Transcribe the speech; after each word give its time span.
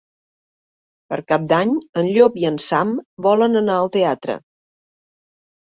Per 1.13 1.19
Cap 1.31 1.43
d'Any 1.51 1.75
en 2.03 2.09
Llop 2.15 2.39
i 2.45 2.47
en 2.51 2.57
Sam 2.71 2.97
volen 3.27 3.61
anar 3.63 3.77
al 3.83 3.93
teatre. 3.99 4.39